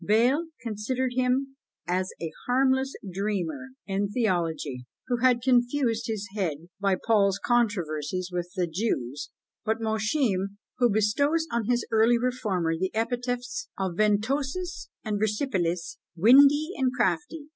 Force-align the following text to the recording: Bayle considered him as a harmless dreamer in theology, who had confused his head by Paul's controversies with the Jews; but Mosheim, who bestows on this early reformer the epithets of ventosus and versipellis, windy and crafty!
Bayle 0.03 0.47
considered 0.63 1.11
him 1.15 1.57
as 1.87 2.09
a 2.19 2.31
harmless 2.47 2.95
dreamer 3.13 3.67
in 3.85 4.09
theology, 4.09 4.87
who 5.05 5.17
had 5.17 5.43
confused 5.43 6.05
his 6.07 6.27
head 6.35 6.57
by 6.79 6.95
Paul's 6.95 7.37
controversies 7.37 8.31
with 8.33 8.49
the 8.55 8.65
Jews; 8.65 9.29
but 9.63 9.79
Mosheim, 9.79 10.57
who 10.79 10.89
bestows 10.89 11.45
on 11.51 11.67
this 11.67 11.85
early 11.91 12.17
reformer 12.17 12.75
the 12.79 12.89
epithets 12.95 13.69
of 13.77 13.91
ventosus 13.95 14.89
and 15.05 15.19
versipellis, 15.21 15.97
windy 16.15 16.69
and 16.77 16.91
crafty! 16.91 17.49